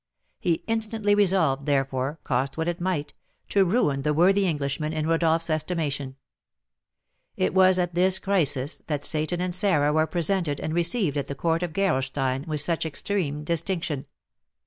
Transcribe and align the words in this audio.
He 0.39 0.63
instantly 0.65 1.13
resolved, 1.13 1.67
therefore, 1.67 2.17
cost 2.23 2.57
what 2.57 2.67
it 2.67 2.81
might, 2.81 3.13
to 3.49 3.63
ruin 3.63 4.01
the 4.01 4.15
worthy 4.15 4.47
Englishman 4.47 4.93
in 4.93 5.05
Rodolph's 5.05 5.47
estimation. 5.47 6.15
It 7.37 7.53
was 7.53 7.77
at 7.77 7.93
this 7.93 8.17
crisis 8.17 8.81
that 8.87 9.05
Seyton 9.05 9.39
and 9.39 9.53
Sarah 9.53 9.93
were 9.93 10.07
presented 10.07 10.59
and 10.59 10.73
received 10.73 11.17
at 11.17 11.27
the 11.27 11.35
court 11.35 11.61
of 11.61 11.73
Gerolstein 11.73 12.47
with 12.47 12.61
such 12.61 12.83
extreme 12.83 13.43
distinction. 13.43 14.07